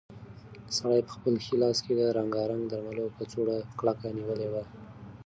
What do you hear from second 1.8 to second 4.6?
کې د رنګارنګ درملو کڅوړه کلکه نیولې